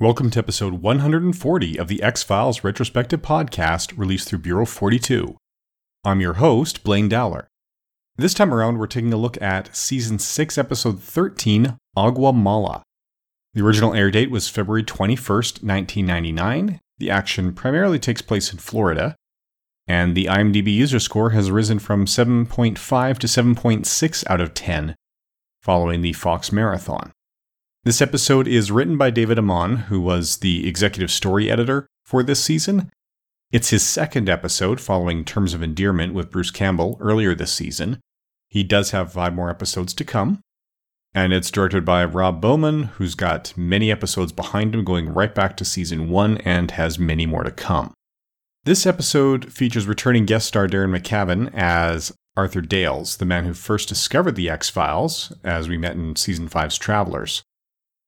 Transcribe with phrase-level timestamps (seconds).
[0.00, 5.36] Welcome to episode 140 of the X Files retrospective podcast released through Bureau 42.
[6.06, 7.48] I'm your host, Blaine Dowler.
[8.16, 12.82] This time around, we're taking a look at season 6, episode 13, Agua Mala.
[13.52, 16.80] The original air date was February 21st, 1999.
[16.96, 19.16] The action primarily takes place in Florida,
[19.86, 24.94] and the IMDb user score has risen from 7.5 to 7.6 out of 10
[25.60, 27.12] following the Fox Marathon.
[27.82, 32.44] This episode is written by David Amann, who was the executive story editor for this
[32.44, 32.90] season.
[33.52, 37.98] It's his second episode following Terms of Endearment with Bruce Campbell earlier this season.
[38.50, 40.40] He does have five more episodes to come.
[41.14, 45.56] And it's directed by Rob Bowman, who's got many episodes behind him going right back
[45.56, 47.94] to season one and has many more to come.
[48.64, 53.88] This episode features returning guest star Darren McGavin as Arthur Dales, the man who first
[53.88, 57.42] discovered the X Files, as we met in season five's Travelers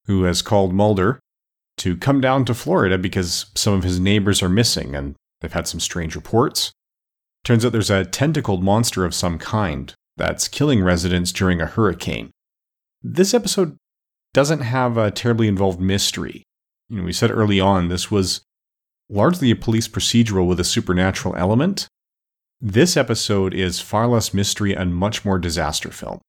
[0.07, 1.21] who has called Mulder
[1.79, 5.67] to come down to Florida because some of his neighbors are missing and they've had
[5.67, 6.73] some strange reports.
[7.45, 12.31] Turns out there's a tentacled monster of some kind that's killing residents during a hurricane.
[13.03, 13.77] This episode
[14.33, 16.45] doesn't have a terribly involved mystery.
[16.89, 18.43] You know, we said early on this was
[19.09, 21.89] largely a police procedural with a supernatural element.
[22.61, 26.21] This episode is far less mystery and much more disaster film.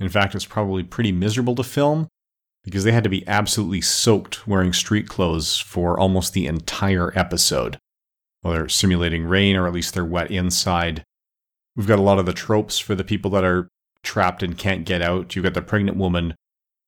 [0.00, 2.08] In fact, it's probably pretty miserable to film,
[2.64, 7.78] because they had to be absolutely soaked wearing street clothes for almost the entire episode.
[8.42, 11.02] Well, they're simulating rain, or at least they're wet inside.
[11.76, 13.68] We've got a lot of the tropes for the people that are
[14.02, 15.34] trapped and can't get out.
[15.34, 16.34] You've got the pregnant woman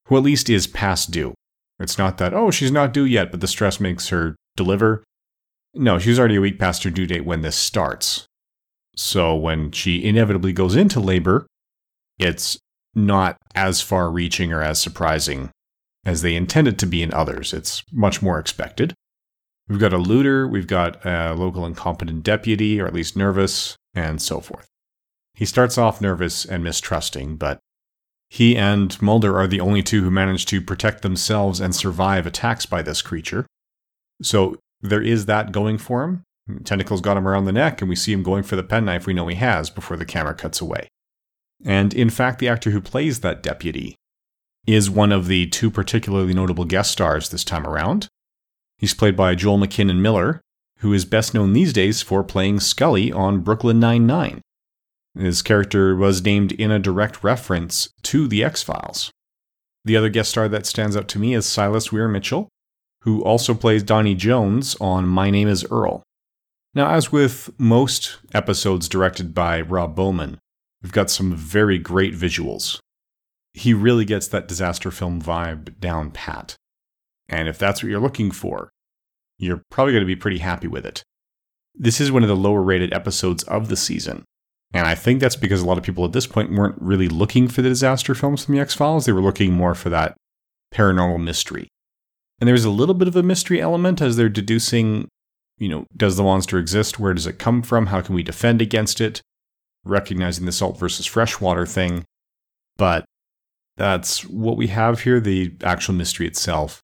[0.07, 1.35] who at least is past due.
[1.79, 5.03] It's not that, oh, she's not due yet, but the stress makes her deliver.
[5.75, 8.27] No, she's already a week past her due date when this starts.
[8.97, 11.47] So when she inevitably goes into labor,
[12.19, 12.59] it's
[12.95, 15.51] not as far reaching or as surprising
[16.05, 17.53] as they intended to be in others.
[17.53, 18.95] It's much more expected.
[19.69, 24.21] We've got a looter, we've got a local incompetent deputy, or at least nervous, and
[24.21, 24.67] so forth.
[25.35, 27.61] He starts off nervous and mistrusting, but
[28.29, 32.67] he and Mulder are the only two who manage to protect themselves and survive attacks
[32.67, 33.47] by this creature.
[34.23, 36.23] So there is that going for him.
[36.65, 39.15] Tentacles got him around the neck, and we see him going for the penknife we
[39.15, 40.89] know he has before the camera cuts away.
[41.65, 43.97] And in fact, the actor who plays that deputy
[44.67, 48.09] is one of the two particularly notable guest stars this time around.
[48.79, 50.41] He's played by Joel McKinnon Miller,
[50.79, 54.41] who is best known these days for playing Scully on Brooklyn Nine-Nine.
[55.19, 59.11] His character was named in a direct reference to The X Files.
[59.85, 62.49] The other guest star that stands out to me is Silas Weir Mitchell,
[63.03, 66.03] who also plays Donnie Jones on My Name is Earl.
[66.75, 70.39] Now, as with most episodes directed by Rob Bowman,
[70.83, 72.79] we've got some very great visuals
[73.53, 76.57] he really gets that disaster film vibe down pat.
[77.29, 78.71] And if that's what you're looking for,
[79.39, 81.03] you're probably going to be pretty happy with it.
[81.75, 84.25] This is one of the lower rated episodes of the season.
[84.73, 87.49] And I think that's because a lot of people at this point weren't really looking
[87.49, 89.07] for the disaster films from the X Files.
[89.07, 90.17] They were looking more for that
[90.73, 91.69] paranormal mystery.
[92.41, 95.09] And there's a little bit of a mystery element as they're deducing,
[95.59, 96.99] you know, does the monster exist?
[96.99, 97.87] Where does it come from?
[97.87, 99.21] How can we defend against it?
[99.85, 102.05] Recognizing the salt versus freshwater thing.
[102.77, 103.05] But
[103.81, 105.21] that's what we have here.
[105.21, 106.83] The actual mystery itself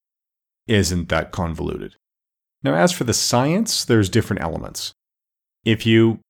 [0.66, 1.94] isn't that convoluted.
[2.62, 4.94] Now, as for the science, there's different elements.
[5.62, 6.20] If you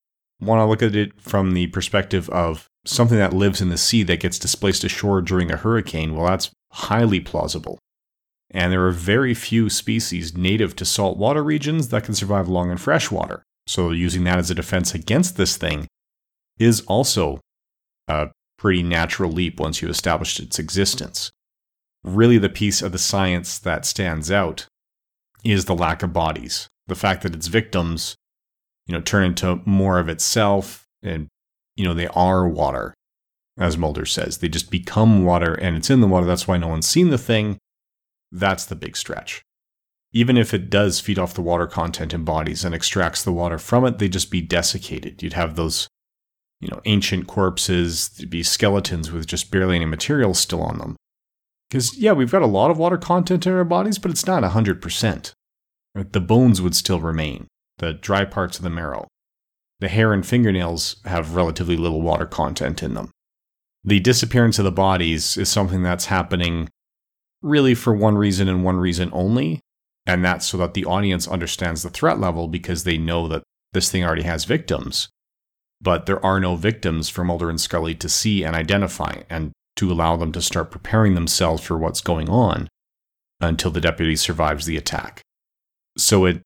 [0.40, 4.02] want to look at it from the perspective of something that lives in the sea
[4.02, 7.78] that gets displaced ashore during a hurricane, well, that's highly plausible.
[8.50, 12.76] And there are very few species native to saltwater regions that can survive long in
[12.76, 13.44] freshwater.
[13.68, 15.86] So, using that as a defense against this thing
[16.58, 17.38] is also
[18.08, 21.30] a pretty natural leap once you established its existence.
[22.02, 24.66] Really, the piece of the science that stands out
[25.44, 26.68] is the lack of bodies.
[26.86, 28.16] The fact that its victims,
[28.86, 31.28] you know, turn into more of itself and,
[31.74, 32.94] you know, they are water,
[33.58, 34.38] as Mulder says.
[34.38, 36.26] They just become water and it's in the water.
[36.26, 37.58] That's why no one's seen the thing.
[38.30, 39.42] That's the big stretch.
[40.12, 43.58] Even if it does feed off the water content in bodies and extracts the water
[43.58, 45.22] from it, they'd just be desiccated.
[45.22, 45.88] You'd have those
[46.60, 50.96] you know, ancient corpses, would be skeletons with just barely any material still on them.
[51.68, 54.42] Because, yeah, we've got a lot of water content in our bodies, but it's not
[54.42, 55.32] 100%.
[55.94, 57.48] The bones would still remain,
[57.78, 59.06] the dry parts of the marrow.
[59.80, 63.10] The hair and fingernails have relatively little water content in them.
[63.84, 66.68] The disappearance of the bodies is something that's happening
[67.42, 69.60] really for one reason and one reason only,
[70.06, 73.42] and that's so that the audience understands the threat level because they know that
[73.72, 75.08] this thing already has victims
[75.80, 79.92] but there are no victims for Mulder and Scully to see and identify and to
[79.92, 82.68] allow them to start preparing themselves for what's going on.
[83.40, 85.20] until the deputy survives the attack.
[85.98, 86.42] So it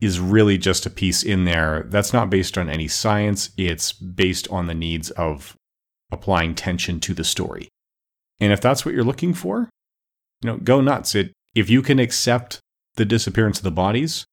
[0.00, 4.48] is really just a piece in there that's not based on any science, it's based
[4.50, 5.56] on the needs of
[6.10, 7.68] applying tension to the story.
[8.40, 9.70] And if that's what you're looking for,
[10.42, 11.14] you know, go nuts.
[11.14, 12.60] It if you can accept
[12.96, 14.24] the disappearance of the bodies,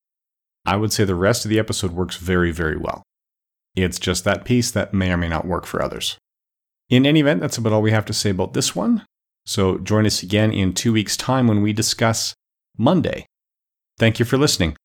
[0.65, 3.03] I would say the rest of the episode works very, very well.
[3.83, 6.17] It's just that piece that may or may not work for others.
[6.89, 9.05] In any event, that's about all we have to say about this one.
[9.45, 12.33] So join us again in two weeks' time when we discuss
[12.77, 13.25] Monday.
[13.97, 14.75] Thank you for listening.